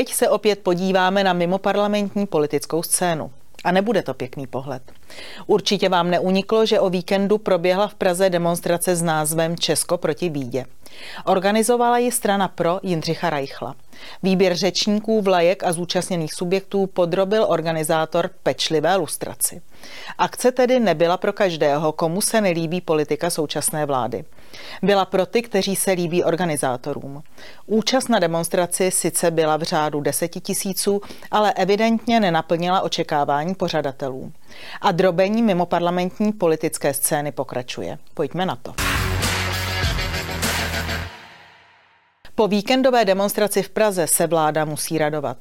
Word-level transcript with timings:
teď 0.00 0.14
se 0.14 0.28
opět 0.28 0.58
podíváme 0.58 1.24
na 1.24 1.32
mimoparlamentní 1.32 2.26
politickou 2.26 2.82
scénu. 2.82 3.30
A 3.64 3.72
nebude 3.72 4.02
to 4.02 4.14
pěkný 4.14 4.46
pohled. 4.46 4.82
Určitě 5.46 5.88
vám 5.88 6.10
neuniklo, 6.10 6.66
že 6.66 6.80
o 6.80 6.90
víkendu 6.90 7.38
proběhla 7.38 7.88
v 7.88 7.94
Praze 7.94 8.30
demonstrace 8.30 8.96
s 8.96 9.02
názvem 9.02 9.56
Česko 9.56 9.98
proti 9.98 10.30
bídě. 10.30 10.64
Organizovala 11.24 11.98
ji 11.98 12.12
strana 12.12 12.48
pro 12.48 12.80
Jindřicha 12.82 13.30
Reichla. 13.30 13.74
Výběr 14.22 14.56
řečníků, 14.56 15.22
vlajek 15.22 15.64
a 15.64 15.72
zúčastněných 15.72 16.34
subjektů 16.34 16.86
podrobil 16.86 17.46
organizátor 17.48 18.30
pečlivé 18.42 18.96
lustraci. 18.96 19.62
Akce 20.18 20.52
tedy 20.52 20.80
nebyla 20.80 21.16
pro 21.16 21.32
každého, 21.32 21.92
komu 21.92 22.20
se 22.20 22.40
nelíbí 22.40 22.80
politika 22.80 23.30
současné 23.30 23.86
vlády. 23.86 24.24
Byla 24.82 25.04
pro 25.04 25.26
ty, 25.26 25.42
kteří 25.42 25.76
se 25.76 25.92
líbí 25.92 26.24
organizátorům. 26.24 27.22
Účast 27.66 28.08
na 28.08 28.18
demonstraci 28.18 28.90
sice 28.90 29.30
byla 29.30 29.56
v 29.56 29.62
řádu 29.62 30.00
deseti 30.00 30.40
tisíců, 30.40 31.00
ale 31.30 31.52
evidentně 31.52 32.20
nenaplnila 32.20 32.80
očekávání 32.80 33.54
pořadatelů. 33.54 34.32
A 34.80 34.92
drobení 34.92 35.42
mimo 35.42 35.66
parlamentní 35.66 36.32
politické 36.32 36.94
scény 36.94 37.32
pokračuje. 37.32 37.98
Pojďme 38.14 38.46
na 38.46 38.56
to. 38.56 38.89
Po 42.40 42.48
víkendové 42.48 43.04
demonstraci 43.04 43.62
v 43.62 43.68
Praze 43.68 44.06
se 44.06 44.26
vláda 44.26 44.64
musí 44.64 44.98
radovat. 44.98 45.36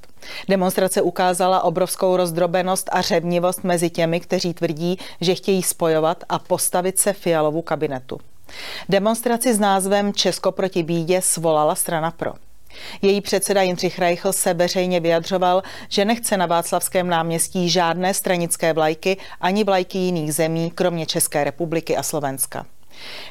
Demonstrace 0.49 1.01
ukázala 1.01 1.63
obrovskou 1.63 2.17
rozdrobenost 2.17 2.89
a 2.91 3.01
řevnivost 3.01 3.63
mezi 3.63 3.89
těmi, 3.89 4.19
kteří 4.19 4.53
tvrdí, 4.53 4.97
že 5.21 5.35
chtějí 5.35 5.63
spojovat 5.63 6.23
a 6.29 6.39
postavit 6.39 6.99
se 6.99 7.13
Fialovu 7.13 7.61
kabinetu. 7.61 8.19
Demonstraci 8.89 9.53
s 9.53 9.59
názvem 9.59 10.13
Česko 10.13 10.51
proti 10.51 10.83
bídě 10.83 11.21
svolala 11.21 11.75
strana 11.75 12.11
pro. 12.11 12.33
Její 13.01 13.21
předseda 13.21 13.61
Jindřich 13.61 13.99
Reichl 13.99 14.33
se 14.33 14.53
veřejně 14.53 14.99
vyjadřoval, 14.99 15.63
že 15.89 16.05
nechce 16.05 16.37
na 16.37 16.45
Václavském 16.45 17.07
náměstí 17.07 17.69
žádné 17.69 18.13
stranické 18.13 18.73
vlajky 18.73 19.17
ani 19.41 19.63
vlajky 19.63 19.97
jiných 19.97 20.33
zemí, 20.33 20.71
kromě 20.75 21.05
České 21.05 21.43
republiky 21.43 21.97
a 21.97 22.03
Slovenska. 22.03 22.65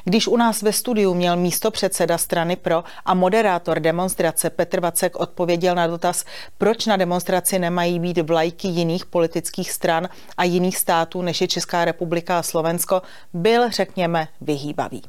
Když 0.03 0.27
u 0.27 0.37
nás 0.37 0.61
ve 0.61 0.73
studiu 0.73 1.13
měl 1.13 1.35
místo 1.35 1.71
předseda 1.71 2.17
strany 2.17 2.55
pro 2.55 2.83
a 3.05 3.13
moderátor 3.13 3.79
demonstrace 3.79 4.49
Petr 4.49 4.79
Vacek 4.79 5.15
odpověděl 5.15 5.75
na 5.75 5.87
dotaz, 5.87 6.25
proč 6.57 6.85
na 6.85 6.97
demonstraci 6.97 7.59
nemají 7.59 7.99
být 7.99 8.17
vlajky 8.17 8.67
jiných 8.67 9.05
politických 9.05 9.71
stran 9.71 10.09
a 10.37 10.43
jiných 10.43 10.77
států, 10.77 11.21
než 11.21 11.41
je 11.41 11.47
Česká 11.47 11.85
republika 11.85 12.39
a 12.39 12.43
Slovensko, 12.43 13.01
byl, 13.33 13.71
řekněme, 13.71 14.27
vyhýbavý. 14.41 15.01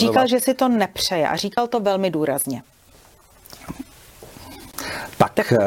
Říkal, 0.00 0.26
že 0.26 0.40
si 0.40 0.54
to 0.54 0.68
nepřeje 0.68 1.28
a 1.28 1.36
říkal 1.36 1.66
to 1.66 1.80
velmi 1.80 2.10
důrazně. 2.10 2.62
Pak, 5.18 5.34
tak, 5.34 5.52
eh, 5.52 5.58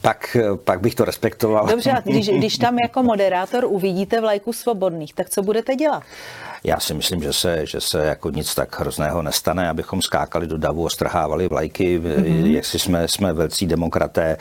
pak, 0.00 0.36
pak 0.64 0.80
bych 0.80 0.94
to 0.94 1.04
respektoval. 1.04 1.66
Dobře, 1.66 1.92
a 1.92 2.00
když, 2.00 2.28
když 2.28 2.58
tam 2.58 2.78
jako 2.78 3.02
moderátor 3.02 3.64
uvidíte 3.64 4.20
vlajku 4.20 4.52
svobodných, 4.52 5.14
tak 5.14 5.30
co 5.30 5.42
budete 5.42 5.74
dělat? 5.76 6.02
Já 6.64 6.80
si 6.80 6.94
myslím, 6.94 7.22
že 7.22 7.32
se, 7.32 7.66
že 7.66 7.80
se 7.80 8.04
jako 8.04 8.30
nic 8.30 8.54
tak 8.54 8.80
hrozného 8.80 9.22
nestane, 9.22 9.68
abychom 9.68 10.02
skákali 10.02 10.46
do 10.46 10.58
davu 10.58 10.86
a 10.86 10.90
strhávali 10.90 11.48
vlajky, 11.48 12.00
mm-hmm. 12.00 12.46
jak 12.46 12.64
si 12.64 12.78
jsme, 12.78 13.08
jsme 13.08 13.32
velcí 13.32 13.66
demokraté. 13.66 14.36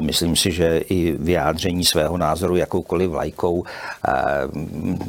Myslím 0.00 0.36
si, 0.36 0.52
že 0.52 0.78
i 0.78 1.12
vyjádření 1.12 1.84
svého 1.84 2.16
názoru 2.16 2.56
jakoukoliv 2.56 3.10
vlajkou 3.10 3.64
eh, 3.64 4.12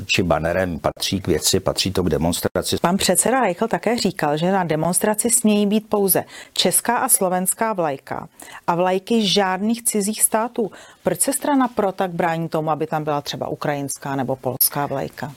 či 0.05 0.23
banerem 0.23 0.79
patří 0.79 1.21
k 1.21 1.27
věci, 1.27 1.59
patří 1.59 1.91
to 1.91 2.03
k 2.03 2.09
demonstraci. 2.09 2.77
Pan 2.81 2.97
předseda 2.97 3.39
Reichl 3.39 3.67
také 3.67 3.97
říkal, 3.97 4.37
že 4.37 4.51
na 4.51 4.63
demonstraci 4.63 5.29
smějí 5.29 5.65
být 5.65 5.89
pouze 5.89 6.23
česká 6.53 6.97
a 6.97 7.09
slovenská 7.09 7.73
vlajka 7.73 8.27
a 8.67 8.75
vlajky 8.75 9.27
žádných 9.27 9.83
cizích 9.83 10.21
států. 10.21 10.71
Proč 11.03 11.21
se 11.21 11.33
strana 11.33 11.67
pro 11.67 11.91
tak 11.91 12.11
brání 12.11 12.49
tomu, 12.49 12.69
aby 12.69 12.87
tam 12.87 13.03
byla 13.03 13.21
třeba 13.21 13.47
ukrajinská 13.47 14.15
nebo 14.15 14.35
polská 14.35 14.85
vlajka? 14.85 15.33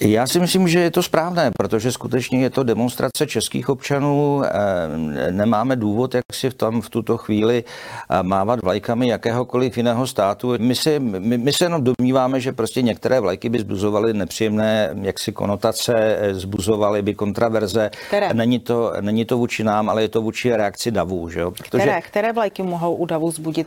Já 0.00 0.26
si 0.26 0.40
myslím, 0.40 0.68
že 0.68 0.80
je 0.80 0.90
to 0.90 1.02
správné, 1.02 1.50
protože 1.58 1.92
skutečně 1.92 2.38
je 2.42 2.50
to 2.50 2.62
demonstrace 2.62 3.26
českých 3.26 3.68
občanů. 3.68 4.42
Eh, 4.44 5.32
nemáme 5.32 5.76
důvod, 5.76 6.14
jak 6.14 6.24
si 6.32 6.50
v 6.50 6.54
tom 6.54 6.80
v 6.80 6.90
tuto 6.90 7.16
chvíli 7.16 7.64
eh, 8.10 8.22
mávat 8.22 8.62
vlajkami 8.62 9.08
jakéhokoliv 9.08 9.76
jiného 9.76 10.06
státu. 10.06 10.54
My, 10.58 10.74
si, 10.74 10.98
my, 11.00 11.38
my 11.38 11.52
se 11.52 11.64
jenom 11.64 11.84
domníváme, 11.84 12.40
že 12.40 12.52
prostě 12.52 12.82
některé 12.82 13.20
vlajky 13.20 13.48
by 13.48 13.58
zbuzovaly 13.58 14.14
nepříjemné 14.14 14.90
jaksi 15.02 15.32
konotace, 15.32 15.94
eh, 15.96 16.34
zbuzovaly 16.34 17.02
by 17.02 17.14
kontraverze. 17.14 17.90
Které? 18.08 18.34
Není 18.34 18.58
to, 18.58 18.92
není 19.00 19.24
to 19.24 19.38
vůči 19.38 19.64
nám, 19.64 19.88
ale 19.88 20.02
je 20.02 20.08
to 20.08 20.22
vůči 20.22 20.56
reakci 20.56 20.90
davů. 20.90 21.28
Že 21.28 21.40
jo? 21.40 21.50
Protože... 21.50 21.82
Které, 21.82 22.00
které 22.00 22.32
vlajky 22.32 22.62
mohou 22.62 22.94
u 22.94 23.06
davů 23.06 23.30
zbudit 23.30 23.66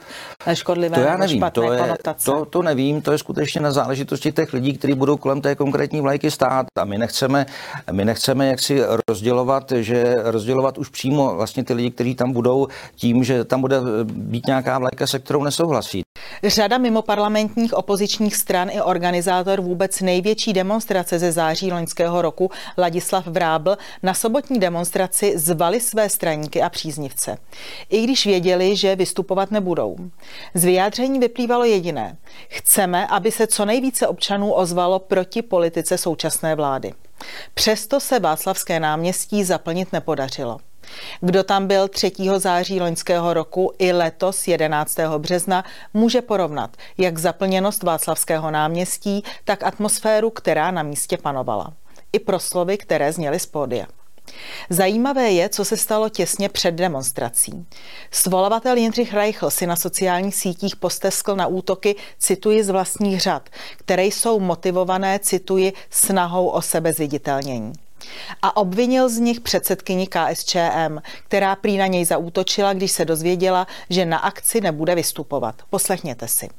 škodlivé 0.53 0.96
to 0.96 1.01
já 1.01 1.17
nevím, 1.17 1.46
to 1.51 1.73
je, 1.73 1.79
konotace? 1.79 2.25
To, 2.25 2.46
to 2.46 2.61
nevím, 2.61 3.01
to 3.01 3.11
je 3.11 3.17
skutečně 3.17 3.61
na 3.61 3.72
záležitosti 3.72 4.31
těch 4.31 4.53
lidí, 4.53 4.78
kteří 4.78 4.94
budou 4.94 5.17
kolem 5.17 5.41
té 5.41 5.56
konkrétní 5.56 6.01
vlajky 6.01 6.19
vlajky 6.19 6.31
stát 6.31 6.66
a 6.78 6.85
my 6.85 6.97
nechceme, 6.97 7.46
my 7.91 8.06
nechceme 8.06 8.47
jaksi 8.47 8.81
rozdělovat, 9.09 9.72
že 9.72 10.16
rozdělovat 10.24 10.78
už 10.78 10.90
přímo 10.90 11.35
vlastně 11.35 11.63
ty 11.63 11.74
lidi, 11.74 11.91
kteří 11.91 12.16
tam 12.16 12.31
budou 12.31 12.68
tím, 12.96 13.24
že 13.24 13.44
tam 13.44 13.62
bude 13.62 13.78
být 14.03 14.47
nějaká 14.47 14.79
vlajka, 14.79 15.08
se 15.08 15.19
kterou 15.19 15.44
nesouhlasí. 15.44 16.02
Řada 16.44 16.78
mimoparlamentních 16.78 17.74
opozičních 17.74 18.35
stran 18.35 18.69
i 18.69 18.81
organizátor 18.81 19.62
vůbec 19.62 20.02
největší 20.02 20.53
demonstrace 20.53 21.19
ze 21.19 21.31
září 21.31 21.72
loňského 21.72 22.22
roku 22.22 22.52
Ladislav 22.78 23.28
Vrábl 23.28 23.78
na 24.03 24.13
sobotní 24.13 24.59
demonstraci 24.59 25.38
zvali 25.38 25.79
své 25.79 26.09
straníky 26.09 26.62
a 26.62 26.69
příznivce. 26.69 27.38
I 27.90 28.03
když 28.03 28.25
věděli, 28.25 28.75
že 28.75 28.96
vystupovat 28.96 29.52
nebudou. 29.52 29.96
Z 30.53 30.63
vyjádření 30.63 31.19
vyplývalo 31.19 31.63
jediné. 31.63 32.18
Chceme, 32.50 33.08
aby 33.08 33.31
se 33.31 33.47
co 33.47 33.66
nejvíce 33.66 34.08
občanů 34.08 34.53
ozvalo 34.53 35.00
proti 35.00 35.41
politice 35.41 35.97
současné 36.09 36.56
vlády. 36.56 36.94
Přesto 37.53 38.00
se 38.00 38.20
Václavské 38.20 38.80
náměstí 38.80 39.44
zaplnit 39.44 39.94
nepodařilo. 39.94 40.58
Kdo 41.22 41.44
tam 41.44 41.68
byl 41.68 41.88
3. 41.88 42.12
září 42.38 42.81
loňského 42.81 43.34
roku 43.34 43.72
i 43.80 43.92
letos 43.92 44.47
11. 44.47 44.97
března, 45.18 45.64
může 45.94 46.22
porovnat 46.22 46.78
jak 46.97 47.18
zaplněnost 47.18 47.84
Václavského 47.84 48.52
náměstí, 48.52 49.24
tak 49.46 49.64
atmosféru, 49.64 50.30
která 50.30 50.72
na 50.72 50.84
místě 50.84 51.18
panovala. 51.18 51.74
I 52.14 52.20
proslovy, 52.20 52.78
které 52.78 53.14
zněly 53.14 53.40
z 53.40 53.46
pódia. 53.46 53.86
Zajímavé 54.69 55.31
je, 55.31 55.50
co 55.50 55.66
se 55.66 55.78
stalo 55.78 56.09
těsně 56.09 56.50
před 56.50 56.72
demonstrací. 56.72 57.66
Svolavatel 58.12 58.78
Jindřich 58.78 59.13
Reichl 59.13 59.50
si 59.50 59.67
na 59.67 59.75
sociálních 59.75 60.35
sítích 60.35 60.75
posteskl 60.75 61.35
na 61.35 61.47
útoky, 61.47 61.95
cituji 62.19 62.63
z 62.63 62.69
vlastních 62.69 63.22
řad, 63.22 63.50
které 63.78 64.06
jsou 64.06 64.40
motivované, 64.40 65.19
cituji, 65.19 65.73
snahou 65.90 66.47
o 66.47 66.62
sebezviditelnění 66.62 67.73
a 68.41 68.57
obvinil 68.57 69.09
z 69.09 69.17
nich 69.17 69.40
předsedkyni 69.40 70.07
KSČM, 70.07 71.00
která 71.28 71.56
prý 71.56 71.78
na 71.78 71.88
něj 71.88 72.06
zaútočila, 72.06 72.73
když 72.73 72.91
se 72.91 73.06
dozvěděla, 73.06 73.67
že 73.90 74.06
na 74.06 74.17
akci 74.17 74.61
nebude 74.61 74.96
vystupovat. 74.96 75.56
Poslechněte 75.69 76.28
si. 76.28 76.50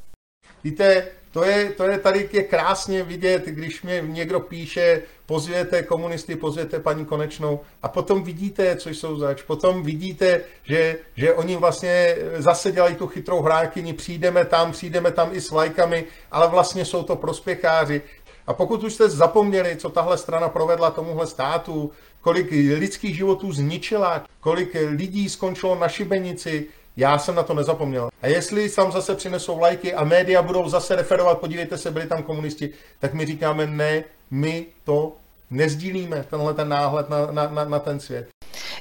Víte, 0.63 1.07
to 1.31 1.43
je, 1.43 1.69
to 1.69 1.83
je 1.83 1.97
tady 1.97 2.29
je 2.33 2.43
krásně 2.43 3.03
vidět, 3.03 3.45
když 3.45 3.83
mě 3.83 4.03
někdo 4.05 4.39
píše, 4.39 5.01
pozvěte 5.25 5.83
komunisty, 5.83 6.35
pozvěte 6.35 6.79
paní 6.79 7.05
Konečnou 7.05 7.59
a 7.83 7.87
potom 7.87 8.23
vidíte, 8.23 8.75
co 8.75 8.89
jsou 8.89 9.17
zač. 9.17 9.41
Potom 9.41 9.83
vidíte, 9.83 10.41
že, 10.63 10.97
že 11.15 11.33
oni 11.33 11.55
vlastně 11.55 12.17
zase 12.37 12.71
dělají 12.71 12.95
tu 12.95 13.07
chytrou 13.07 13.41
hrákyni, 13.41 13.93
přijdeme 13.93 14.45
tam, 14.45 14.71
přijdeme 14.71 15.11
tam 15.11 15.29
i 15.33 15.41
s 15.41 15.51
lajkami, 15.51 16.05
ale 16.31 16.47
vlastně 16.47 16.85
jsou 16.85 17.03
to 17.03 17.15
prospěcháři. 17.15 18.01
A 18.47 18.53
pokud 18.53 18.83
už 18.83 18.93
jste 18.93 19.09
zapomněli, 19.09 19.75
co 19.75 19.89
tahle 19.89 20.17
strana 20.17 20.49
provedla 20.49 20.91
tomuhle 20.91 21.27
státu, 21.27 21.91
kolik 22.21 22.51
lidských 22.51 23.15
životů 23.15 23.51
zničila, 23.51 24.25
kolik 24.39 24.75
lidí 24.89 25.29
skončilo 25.29 25.75
na 25.75 25.87
šibenici, 25.87 26.67
já 27.01 27.17
jsem 27.17 27.35
na 27.35 27.43
to 27.43 27.53
nezapomněl. 27.53 28.09
A 28.21 28.27
jestli 28.27 28.69
tam 28.69 28.91
zase 28.91 29.15
přinesou 29.15 29.59
lajky 29.59 29.93
a 29.93 30.03
média 30.03 30.41
budou 30.41 30.69
zase 30.69 30.95
referovat, 30.95 31.39
podívejte 31.39 31.77
se, 31.77 31.91
byli 31.91 32.07
tam 32.07 32.23
komunisti, 32.23 32.69
tak 32.99 33.13
my 33.13 33.25
říkáme, 33.25 33.67
ne, 33.67 34.03
my 34.31 34.65
to 34.85 35.11
nezdílíme, 35.51 36.25
tenhle 36.29 36.53
ten 36.53 36.69
náhled 36.69 37.09
na, 37.09 37.31
na, 37.31 37.47
na, 37.47 37.65
na 37.65 37.79
ten 37.79 37.99
svět. 37.99 38.27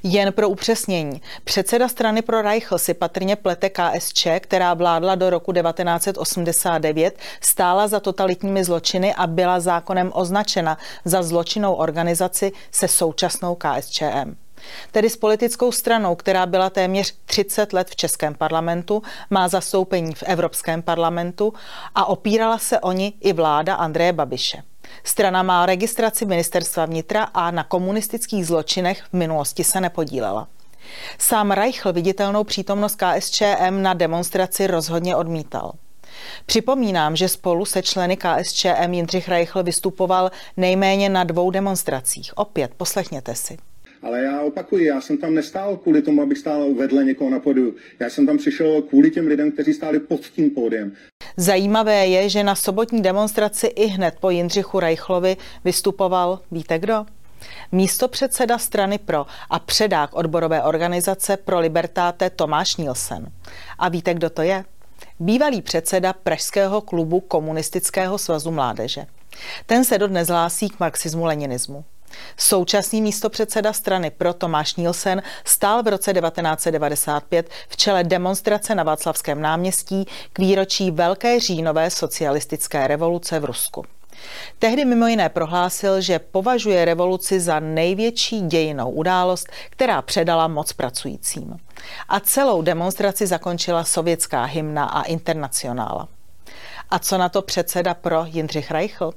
Jen 0.03 0.33
pro 0.33 0.49
upřesnění. 0.49 1.23
Předseda 1.45 1.89
strany 1.89 2.23
pro 2.23 2.43
Reichl 2.43 2.79
si 2.79 2.95
patrně 2.95 3.37
plete 3.37 3.71
KSČ, 3.71 4.27
která 4.41 4.75
vládla 4.75 5.15
do 5.15 5.31
roku 5.31 5.53
1989, 5.53 7.19
stála 7.41 7.89
za 7.89 8.01
totalitními 8.01 8.65
zločiny 8.65 9.15
a 9.15 9.27
byla 9.27 9.61
zákonem 9.61 10.11
označena 10.15 10.79
za 11.05 11.23
zločinnou 11.23 11.75
organizaci 11.75 12.53
se 12.71 12.89
současnou 12.89 13.55
KSČM. 13.55 14.50
Tedy 14.93 15.11
s 15.11 15.17
politickou 15.17 15.73
stranou, 15.73 16.15
která 16.15 16.47
byla 16.47 16.71
téměř 16.71 17.15
30 17.25 17.73
let 17.73 17.91
v 17.91 17.97
Českém 17.97 18.35
parlamentu, 18.35 19.03
má 19.31 19.49
zastoupení 19.49 20.15
v 20.15 20.23
Evropském 20.23 20.83
parlamentu 20.83 21.55
a 21.95 22.05
opírala 22.05 22.59
se 22.59 22.81
o 22.81 22.93
ní 22.93 23.15
i 23.21 23.33
vláda 23.33 23.75
Andreje 23.75 24.13
Babiše. 24.13 24.63
Strana 25.05 25.43
má 25.43 25.67
registraci 25.67 26.27
ministerstva 26.27 26.87
vnitra 26.87 27.23
a 27.23 27.51
na 27.51 27.65
komunistických 27.65 28.47
zločinech 28.47 29.03
v 29.03 29.13
minulosti 29.13 29.65
se 29.65 29.81
nepodílela. 29.81 30.49
Sám 31.19 31.51
Reichl 31.51 31.93
viditelnou 31.93 32.45
přítomnost 32.45 32.97
KSČM 32.97 33.83
na 33.83 33.95
demonstraci 33.95 34.67
rozhodně 34.67 35.17
odmítal. 35.17 35.73
Připomínám, 36.47 37.17
že 37.17 37.29
spolu 37.29 37.65
se 37.65 37.83
členy 37.83 38.17
KSČM 38.17 38.93
Jindřich 38.93 39.29
Reichl 39.29 39.63
vystupoval 39.63 40.31
nejméně 40.57 41.09
na 41.09 41.25
dvou 41.25 41.51
demonstracích. 41.51 42.33
Opět, 42.37 42.75
poslechněte 42.77 43.35
si. 43.35 43.59
Ale 44.03 44.23
já 44.23 44.41
opakuji, 44.41 44.87
já 44.87 45.01
jsem 45.01 45.19
tam 45.19 45.35
nestál 45.35 45.77
kvůli 45.77 46.03
tomu, 46.03 46.23
abych 46.23 46.39
stál 46.39 46.75
vedle 46.75 47.05
někoho 47.05 47.31
na 47.31 47.41
podu. 47.41 47.75
Já 47.99 48.11
jsem 48.11 48.27
tam 48.27 48.39
přišel 48.39 48.83
kvůli 48.83 49.11
těm 49.11 49.27
lidem, 49.27 49.53
kteří 49.53 49.75
stáli 49.75 50.01
pod 50.01 50.21
tím 50.21 50.51
pódiem. 50.51 50.93
Zajímavé 51.37 52.07
je, 52.07 52.29
že 52.29 52.45
na 52.45 52.55
sobotní 52.55 53.03
demonstraci 53.03 53.67
i 53.67 53.87
hned 53.87 54.15
po 54.21 54.31
Jindřichu 54.31 54.81
Reichlovi 54.81 55.37
vystupoval, 55.65 56.41
víte 56.51 56.79
kdo? 56.79 57.07
Místo 57.73 58.09
předseda 58.09 58.59
strany 58.59 58.99
Pro 58.99 59.27
a 59.51 59.59
předák 59.59 60.15
odborové 60.15 60.63
organizace 60.63 61.37
Pro 61.37 61.61
Libertáte 61.61 62.31
Tomáš 62.31 62.77
Nielsen. 62.77 63.33
A 63.79 63.89
víte, 63.89 64.15
kdo 64.15 64.31
to 64.31 64.43
je? 64.43 64.65
Bývalý 65.21 65.63
předseda 65.63 66.13
Pražského 66.13 66.81
klubu 66.81 67.21
Komunistického 67.21 68.19
svazu 68.19 68.51
mládeže. 68.51 69.07
Ten 69.67 69.85
se 69.85 69.99
dodnes 69.99 70.29
hlásí 70.29 70.69
k 70.69 70.81
marxismu-leninismu. 70.81 71.85
Současný 72.37 73.03
místopředseda 73.03 73.73
strany 73.73 74.11
pro 74.11 74.35
Tomáš 74.35 74.75
Nielsen 74.75 75.23
stál 75.45 75.83
v 75.83 75.89
roce 75.89 76.13
1995 76.13 77.51
v 77.69 77.77
čele 77.77 78.05
demonstrace 78.05 78.75
na 78.75 78.83
Václavském 78.83 79.41
náměstí 79.41 80.05
k 80.33 80.39
výročí 80.39 80.91
Velké 80.91 81.41
říjnové 81.41 81.91
socialistické 81.91 82.87
revoluce 82.87 83.41
v 83.41 83.45
Rusku. 83.45 83.85
Tehdy 84.59 84.85
mimo 84.85 85.07
jiné 85.07 85.29
prohlásil, 85.29 86.01
že 86.01 86.19
považuje 86.19 86.85
revoluci 86.85 87.41
za 87.41 87.61
největší 87.61 88.41
dějinou 88.41 88.91
událost, 88.91 89.49
která 89.71 90.03
předala 90.03 90.49
moc 90.49 90.73
pracujícím. 90.73 91.57
A 92.09 92.21
celou 92.21 92.63
demonstraci 92.63 93.27
zakončila 93.27 93.85
sovětská 93.85 94.45
hymna 94.45 94.85
a 94.85 95.03
internacionála. 95.03 96.09
A 96.91 96.99
co 96.99 97.19
na 97.19 97.29
to 97.29 97.43
předseda 97.43 97.95
pro 97.95 98.25
Jindřich 98.25 98.71
Reichl? 98.71 99.13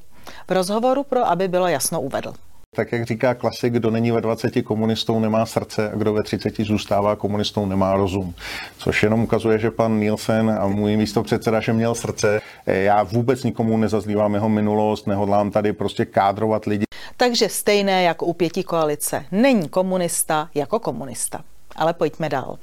V 0.48 0.52
rozhovoru 0.52 1.04
pro, 1.04 1.28
aby 1.28 1.48
bylo 1.48 1.68
jasno 1.68 2.02
uvedl. 2.02 2.34
Tak 2.76 2.92
jak 2.92 3.06
říká 3.06 3.34
klasik, 3.34 3.74
kdo 3.74 3.92
není 3.92 4.12
ve 4.12 4.22
20 4.22 4.62
komunistou 4.62 5.20
nemá 5.20 5.46
srdce 5.46 5.92
a 5.92 5.96
kdo 5.96 6.14
ve 6.14 6.24
30 6.24 6.54
zůstává 6.60 7.16
komunistou 7.16 7.66
nemá 7.66 7.94
rozum. 7.96 8.34
Což 8.78 9.04
jenom 9.04 9.24
ukazuje, 9.24 9.60
že 9.60 9.72
pan 9.72 10.00
Nielsen 10.00 10.58
a 10.60 10.68
můj 10.68 10.98
místo 10.98 11.24
předseda, 11.24 11.60
že 11.60 11.74
měl 11.74 11.96
srdce. 11.96 12.42
Já 12.66 13.04
vůbec 13.04 13.44
nikomu 13.44 13.78
nezazlívám 13.78 14.34
jeho 14.34 14.50
minulost, 14.50 15.08
nehodlám 15.08 15.52
tady 15.52 15.74
prostě 15.74 16.06
kádrovat 16.06 16.66
lidi. 16.66 16.86
Takže 17.18 17.50
stejné 17.50 18.04
jako 18.04 18.26
u 18.26 18.34
pěti 18.34 18.64
koalice. 18.64 19.26
Není 19.32 19.70
komunista 19.70 20.50
jako 20.56 20.80
komunista. 20.80 21.42
Ale 21.76 21.94
pojďme 21.94 22.30
dál. 22.30 22.58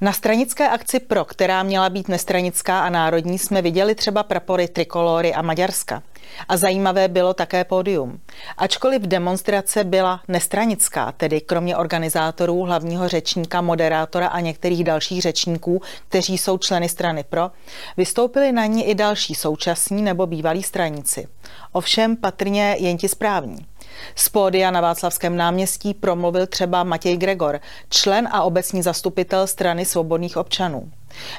Na 0.00 0.12
stranické 0.12 0.68
akci 0.68 1.00
PRO, 1.00 1.24
která 1.24 1.62
měla 1.62 1.90
být 1.90 2.08
nestranická 2.08 2.80
a 2.80 2.90
národní, 2.90 3.38
jsme 3.38 3.62
viděli 3.62 3.94
třeba 3.94 4.22
prapory 4.22 4.68
Trikolory 4.68 5.34
a 5.34 5.42
Maďarska. 5.42 6.02
A 6.48 6.56
zajímavé 6.56 7.08
bylo 7.08 7.34
také 7.34 7.64
pódium. 7.64 8.20
Ačkoliv 8.58 9.02
demonstrace 9.02 9.84
byla 9.84 10.20
nestranická, 10.28 11.12
tedy 11.12 11.40
kromě 11.40 11.76
organizátorů, 11.76 12.62
hlavního 12.62 13.08
řečníka, 13.08 13.60
moderátora 13.60 14.26
a 14.28 14.40
některých 14.40 14.84
dalších 14.84 15.22
řečníků, 15.22 15.82
kteří 16.08 16.38
jsou 16.38 16.58
členy 16.58 16.88
strany 16.88 17.24
PRO, 17.24 17.50
vystoupili 17.96 18.52
na 18.52 18.66
ní 18.66 18.88
i 18.88 18.94
další 18.94 19.34
současní 19.34 20.02
nebo 20.02 20.26
bývalí 20.26 20.62
stranici. 20.62 21.28
Ovšem 21.72 22.16
patrně 22.16 22.76
jen 22.78 22.98
ti 22.98 23.08
správní. 23.08 23.66
Z 24.14 24.28
pódia 24.28 24.70
na 24.70 24.80
Václavském 24.80 25.36
náměstí 25.36 25.94
promluvil 25.94 26.46
třeba 26.46 26.84
Matěj 26.84 27.16
Gregor, 27.16 27.60
člen 27.90 28.28
a 28.32 28.42
obecní 28.42 28.82
zastupitel 28.82 29.46
strany 29.46 29.84
svobodných 29.84 30.36
občanů. 30.36 30.90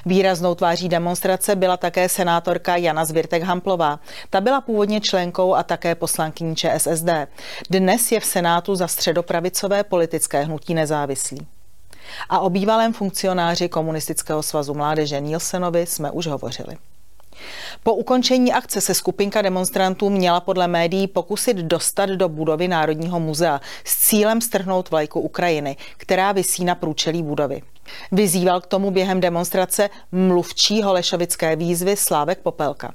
Výraznou 0.06 0.56
tváří 0.56 0.90
demonstrace 0.90 1.56
byla 1.56 1.78
také 1.78 2.10
senátorka 2.10 2.76
Jana 2.76 3.04
Zvirtek-Hamplová. 3.04 4.00
Ta 4.30 4.42
byla 4.42 4.62
původně 4.62 5.02
členkou 5.02 5.56
a 5.56 5.64
také 5.64 5.96
poslankyní 5.96 6.56
ČSSD. 6.56 7.10
Dnes 7.70 8.12
je 8.12 8.20
v 8.20 8.26
Senátu 8.26 8.76
za 8.76 8.88
středopravicové 8.88 9.84
politické 9.84 10.44
hnutí 10.44 10.74
nezávislý. 10.74 11.48
A 12.30 12.40
o 12.40 12.50
bývalém 12.50 12.94
funkcionáři 12.94 13.70
Komunistického 13.70 14.44
svazu 14.44 14.74
mládeže 14.74 15.20
Nielsenovi 15.20 15.86
jsme 15.86 16.12
už 16.12 16.28
hovořili. 16.28 16.78
Po 17.84 17.94
ukončení 17.94 18.54
akce 18.54 18.82
se 18.82 18.94
skupinka 18.94 19.42
demonstrantů 19.42 20.10
měla 20.10 20.40
podle 20.40 20.68
médií 20.68 21.08
pokusit 21.08 21.58
dostat 21.58 22.10
do 22.10 22.30
budovy 22.30 22.68
Národního 22.68 23.20
muzea 23.20 23.62
s 23.84 23.98
cílem 23.98 24.42
strhnout 24.42 24.92
vlajku 24.92 25.20
Ukrajiny, 25.20 25.78
která 25.98 26.32
visí 26.32 26.66
na 26.66 26.76
průčelí 26.76 27.24
budovy. 27.24 27.62
Vyzýval 28.12 28.62
k 28.62 28.68
tomu 28.68 28.92
během 28.92 29.22
demonstrace 29.22 29.90
mluvčí 30.12 30.82
Holešovické 30.82 31.56
výzvy 31.56 31.98
Slávek 31.98 32.40
Popelka. 32.40 32.94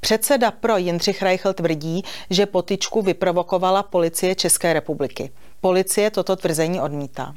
Předseda 0.00 0.50
pro 0.50 0.76
Jindřich 0.76 1.22
Reichl 1.22 1.52
tvrdí, 1.52 2.04
že 2.30 2.46
potyčku 2.46 3.02
vyprovokovala 3.02 3.82
policie 3.82 4.34
České 4.34 4.72
republiky. 4.72 5.30
Policie 5.62 6.10
toto 6.10 6.36
tvrzení 6.36 6.80
odmítá. 6.80 7.34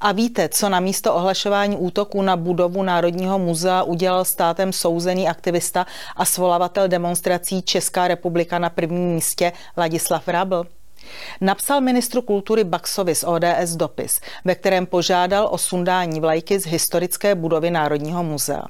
A 0.00 0.12
víte, 0.12 0.48
co 0.48 0.68
na 0.68 0.80
místo 0.80 1.14
ohlašování 1.14 1.76
útoku 1.76 2.22
na 2.22 2.36
budovu 2.36 2.82
Národního 2.82 3.38
muzea 3.38 3.82
udělal 3.82 4.24
státem 4.24 4.72
souzený 4.72 5.28
aktivista 5.28 5.86
a 6.16 6.24
svolavatel 6.24 6.88
demonstrací 6.88 7.62
Česká 7.62 8.08
republika 8.08 8.58
na 8.58 8.70
prvním 8.70 9.14
místě 9.14 9.52
Ladislav 9.76 10.28
Rabl? 10.28 10.64
Napsal 11.40 11.80
ministru 11.80 12.22
kultury 12.22 12.64
Baxovi 12.64 13.14
z 13.14 13.24
ODS 13.24 13.76
dopis, 13.76 14.20
ve 14.44 14.54
kterém 14.54 14.86
požádal 14.86 15.48
o 15.50 15.58
sundání 15.58 16.20
vlajky 16.20 16.58
z 16.58 16.66
historické 16.66 17.34
budovy 17.34 17.70
Národního 17.70 18.24
muzea. 18.24 18.64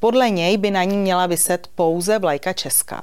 Podle 0.00 0.30
něj 0.30 0.56
by 0.56 0.70
na 0.70 0.84
ní 0.84 0.96
měla 0.96 1.26
vyset 1.26 1.68
pouze 1.74 2.18
vlajka 2.18 2.52
česká. 2.52 3.02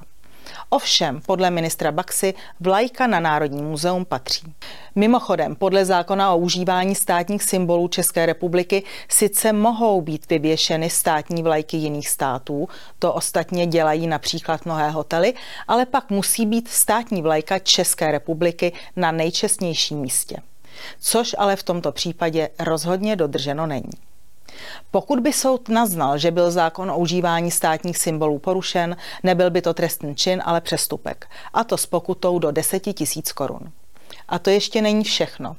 Ovšem, 0.74 1.22
podle 1.26 1.50
ministra 1.50 1.92
Baxy, 1.92 2.34
vlajka 2.60 3.08
na 3.08 3.20
Národní 3.20 3.62
muzeum 3.62 4.06
patří. 4.06 4.54
Mimochodem, 4.96 5.56
podle 5.56 5.86
zákona 5.86 6.34
o 6.34 6.38
užívání 6.38 6.96
státních 6.96 7.44
symbolů 7.44 7.88
České 7.88 8.26
republiky 8.26 8.84
sice 9.10 9.54
mohou 9.54 10.02
být 10.02 10.30
vyvěšeny 10.30 10.90
státní 10.90 11.44
vlajky 11.44 11.78
jiných 11.78 12.10
států, 12.10 12.68
to 13.00 13.14
ostatně 13.14 13.68
dělají 13.68 14.08
například 14.08 14.66
mnohé 14.66 14.90
hotely, 14.90 15.34
ale 15.68 15.86
pak 15.86 16.10
musí 16.10 16.46
být 16.46 16.68
státní 16.68 17.22
vlajka 17.22 17.60
České 17.60 18.12
republiky 18.12 18.74
na 18.96 19.12
nejčestnějším 19.12 20.00
místě. 20.00 20.38
Což 21.00 21.36
ale 21.38 21.56
v 21.56 21.64
tomto 21.64 21.92
případě 21.92 22.50
rozhodně 22.60 23.16
dodrženo 23.16 23.68
není. 23.68 24.11
Pokud 24.92 25.20
by 25.20 25.34
soud 25.34 25.70
naznal, 25.70 26.18
že 26.18 26.32
byl 26.32 26.52
zákon 26.52 26.92
o 26.92 26.98
užívání 26.98 27.52
státních 27.52 27.98
symbolů 27.98 28.40
porušen, 28.40 28.98
nebyl 29.24 29.50
by 29.50 29.62
to 29.62 29.74
trestný 29.74 30.16
čin, 30.16 30.42
ale 30.46 30.62
přestupek. 30.62 31.28
A 31.54 31.64
to 31.64 31.78
s 31.78 31.86
pokutou 31.86 32.40
do 32.40 32.52
10 32.52 32.80
tisíc 32.80 33.32
korun. 33.32 33.72
A 34.30 34.40
to 34.40 34.50
ještě 34.50 34.82
není 34.82 35.04
všechno. 35.04 35.56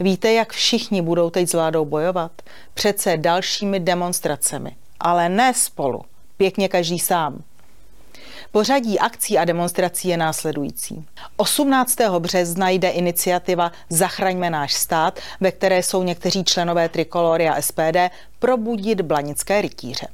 Víte, 0.00 0.32
jak 0.32 0.52
všichni 0.52 1.02
budou 1.02 1.30
teď 1.30 1.48
s 1.48 1.54
vládou 1.54 1.84
bojovat? 1.84 2.32
Přece 2.74 3.16
dalšími 3.16 3.80
demonstracemi. 3.80 4.76
Ale 5.00 5.28
ne 5.28 5.54
spolu. 5.54 6.02
Pěkně 6.36 6.68
každý 6.68 6.98
sám. 6.98 7.42
Pořadí 8.52 8.98
akcí 8.98 9.38
a 9.38 9.44
demonstrací 9.44 10.08
je 10.08 10.16
následující. 10.16 11.04
18. 11.36 11.96
března 12.18 12.68
jde 12.70 12.88
iniciativa 12.88 13.72
Zachraňme 13.90 14.50
náš 14.50 14.74
stát, 14.74 15.20
ve 15.40 15.52
které 15.52 15.82
jsou 15.82 16.02
někteří 16.02 16.44
členové 16.44 16.88
Trikolory 16.88 17.48
a 17.48 17.62
SPD 17.62 17.96
probudit 18.38 19.00
blanické 19.00 19.60
rytíře. 19.60 20.06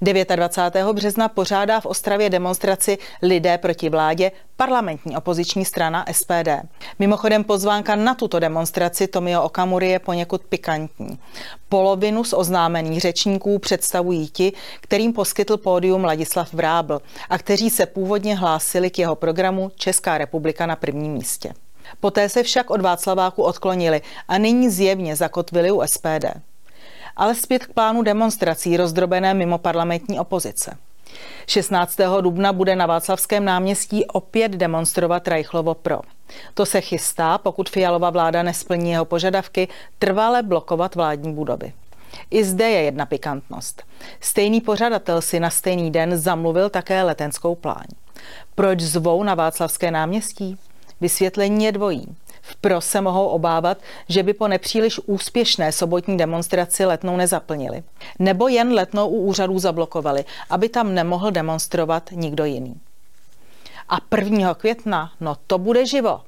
29. 0.00 0.92
března 0.92 1.28
pořádá 1.28 1.80
v 1.80 1.86
Ostravě 1.86 2.30
demonstraci 2.30 2.98
Lidé 3.22 3.58
proti 3.58 3.88
vládě 3.88 4.32
parlamentní 4.56 5.16
opoziční 5.16 5.64
strana 5.64 6.04
SPD. 6.12 6.48
Mimochodem 6.98 7.44
pozvánka 7.44 7.96
na 7.96 8.14
tuto 8.14 8.40
demonstraci 8.40 9.06
Tomio 9.06 9.42
Okamury 9.42 9.88
je 9.88 9.98
poněkud 9.98 10.42
pikantní. 10.48 11.18
Polovinu 11.68 12.24
z 12.24 12.32
oznámených 12.32 13.00
řečníků 13.00 13.58
představují 13.58 14.28
ti, 14.28 14.52
kterým 14.80 15.12
poskytl 15.12 15.56
pódium 15.56 16.04
Ladislav 16.04 16.54
Vrábl 16.54 17.00
a 17.30 17.38
kteří 17.38 17.70
se 17.70 17.86
původně 17.86 18.36
hlásili 18.36 18.90
k 18.90 18.98
jeho 18.98 19.16
programu 19.16 19.70
Česká 19.76 20.18
republika 20.18 20.66
na 20.66 20.76
prvním 20.76 21.12
místě. 21.12 21.54
Poté 22.00 22.28
se 22.28 22.42
však 22.42 22.70
od 22.70 22.80
Václaváku 22.80 23.42
odklonili 23.42 24.00
a 24.28 24.38
nyní 24.38 24.70
zjevně 24.70 25.16
zakotvili 25.16 25.70
u 25.70 25.82
SPD 25.86 26.51
ale 27.16 27.34
zpět 27.34 27.66
k 27.66 27.72
plánu 27.72 28.02
demonstrací 28.02 28.76
rozdrobené 28.76 29.34
mimo 29.34 29.58
parlamentní 29.58 30.20
opozice. 30.20 30.76
16. 31.46 31.98
dubna 32.20 32.52
bude 32.52 32.76
na 32.76 32.86
Václavském 32.86 33.44
náměstí 33.44 34.06
opět 34.06 34.52
demonstrovat 34.52 35.28
Rajchlovo 35.28 35.74
pro. 35.74 36.00
To 36.54 36.66
se 36.66 36.80
chystá, 36.80 37.38
pokud 37.38 37.70
Fialova 37.70 38.10
vláda 38.10 38.42
nesplní 38.42 38.90
jeho 38.90 39.04
požadavky, 39.04 39.68
trvale 39.98 40.42
blokovat 40.42 40.94
vládní 40.94 41.34
budovy. 41.34 41.72
I 42.30 42.44
zde 42.44 42.70
je 42.70 42.82
jedna 42.82 43.06
pikantnost. 43.06 43.82
Stejný 44.20 44.60
pořadatel 44.60 45.22
si 45.22 45.40
na 45.40 45.50
stejný 45.50 45.90
den 45.90 46.18
zamluvil 46.18 46.70
také 46.70 47.02
letenskou 47.02 47.54
pláň. 47.54 47.86
Proč 48.54 48.80
zvou 48.80 49.22
na 49.22 49.34
Václavské 49.34 49.90
náměstí? 49.90 50.58
Vysvětlení 51.00 51.64
je 51.64 51.72
dvojí. 51.72 52.16
Vpro 52.42 52.80
se 52.80 53.00
mohou 53.00 53.26
obávat, 53.26 53.78
že 54.08 54.22
by 54.22 54.34
po 54.34 54.48
nepříliš 54.48 55.00
úspěšné 55.06 55.72
sobotní 55.72 56.16
demonstraci 56.16 56.84
letnou 56.84 57.16
nezaplnili. 57.16 57.82
Nebo 58.18 58.48
jen 58.48 58.72
letnou 58.72 59.08
u 59.08 59.16
úřadů 59.16 59.58
zablokovali, 59.58 60.24
aby 60.50 60.68
tam 60.68 60.94
nemohl 60.94 61.30
demonstrovat 61.30 62.10
nikdo 62.12 62.44
jiný. 62.44 62.80
A 63.88 63.96
1. 64.16 64.54
května, 64.54 65.12
no 65.20 65.36
to 65.46 65.58
bude 65.58 65.86
živo. 65.86 66.20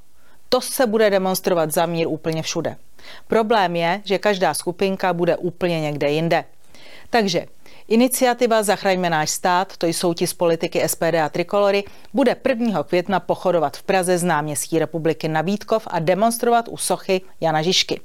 To 0.48 0.60
se 0.60 0.86
bude 0.86 1.10
demonstrovat 1.10 1.72
za 1.72 1.86
mír 1.86 2.06
úplně 2.08 2.42
všude. 2.42 2.76
Problém 3.28 3.76
je, 3.76 4.00
že 4.04 4.18
každá 4.18 4.54
skupinka 4.54 5.12
bude 5.12 5.36
úplně 5.36 5.80
někde 5.80 6.10
jinde. 6.10 6.44
Takže 7.10 7.46
Iniciativa 7.88 8.62
Zachraňme 8.62 9.10
náš 9.10 9.30
stát, 9.30 9.76
to 9.76 9.86
jsou 9.86 10.14
ti 10.14 10.26
z 10.26 10.34
politiky 10.34 10.88
SPD 10.88 11.20
a 11.24 11.28
Trikolory, 11.28 11.84
bude 12.14 12.36
1. 12.48 12.82
května 12.82 13.20
pochodovat 13.20 13.76
v 13.76 13.82
Praze 13.82 14.18
z 14.18 14.24
náměstí 14.24 14.78
republiky 14.78 15.28
na 15.28 15.42
Vítkov 15.42 15.88
a 15.90 15.98
demonstrovat 15.98 16.68
u 16.68 16.76
sochy 16.76 17.20
Jana 17.40 17.62
Žižky. 17.62 18.00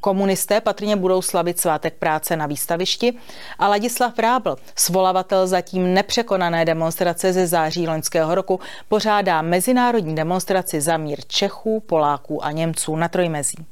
Komunisté 0.00 0.60
patrně 0.60 0.96
budou 0.96 1.22
slavit 1.22 1.60
svátek 1.60 1.94
práce 1.94 2.36
na 2.36 2.46
výstavišti 2.46 3.12
a 3.58 3.68
Ladislav 3.68 4.18
Rábl, 4.18 4.56
svolavatel 4.76 5.46
zatím 5.46 5.94
nepřekonané 5.94 6.64
demonstrace 6.64 7.32
ze 7.32 7.46
září 7.46 7.88
loňského 7.88 8.34
roku, 8.34 8.60
pořádá 8.88 9.42
mezinárodní 9.42 10.14
demonstraci 10.14 10.80
za 10.80 10.96
mír 10.96 11.20
Čechů, 11.26 11.80
Poláků 11.80 12.44
a 12.44 12.52
Němců 12.52 12.96
na 12.96 13.08
Trojmezí. 13.08 13.66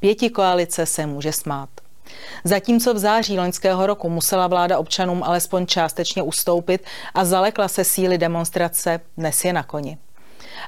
Pěti 0.00 0.30
koalice 0.30 0.86
se 0.86 1.06
může 1.06 1.32
smát. 1.32 1.68
Zatímco 2.44 2.94
v 2.94 2.98
září 2.98 3.38
loňského 3.38 3.86
roku 3.86 4.08
musela 4.08 4.46
vláda 4.46 4.78
občanům 4.78 5.22
alespoň 5.22 5.66
částečně 5.66 6.22
ustoupit 6.22 6.84
a 7.14 7.24
zalekla 7.24 7.68
se 7.68 7.84
síly 7.84 8.18
demonstrace, 8.18 9.00
dnes 9.16 9.44
je 9.44 9.52
na 9.52 9.62
koni. 9.62 9.98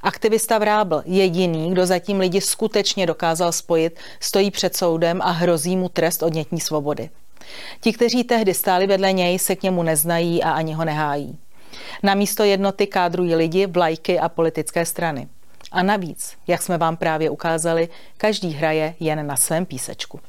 Aktivista 0.02 0.58
Vrábl, 0.58 1.02
jediný, 1.06 1.70
kdo 1.70 1.86
zatím 1.86 2.20
lidi 2.20 2.40
skutečně 2.40 3.06
dokázal 3.06 3.52
spojit, 3.52 4.00
stojí 4.20 4.50
před 4.50 4.76
soudem 4.76 5.22
a 5.22 5.30
hrozí 5.30 5.76
mu 5.76 5.88
trest 5.88 6.22
odnětní 6.22 6.60
svobody. 6.60 7.10
Ti, 7.80 7.92
kteří 7.92 8.24
tehdy 8.24 8.54
stáli 8.54 8.86
vedle 8.86 9.12
něj, 9.12 9.38
se 9.38 9.56
k 9.56 9.62
němu 9.62 9.82
neznají 9.82 10.42
a 10.42 10.50
ani 10.50 10.72
ho 10.72 10.84
nehájí. 10.84 11.38
Na 12.02 12.14
místo 12.14 12.44
jednoty 12.44 12.86
kádrují 12.86 13.34
lidi, 13.34 13.66
vlajky 13.66 14.18
a 14.18 14.28
politické 14.28 14.86
strany. 14.86 15.28
A 15.72 15.82
navíc, 15.82 16.36
jak 16.46 16.62
jsme 16.62 16.78
vám 16.78 16.96
právě 16.96 17.30
ukázali, 17.30 17.88
každý 18.16 18.52
hraje 18.52 18.94
jen 19.00 19.26
na 19.26 19.36
svém 19.36 19.66
písečku. 19.66 20.20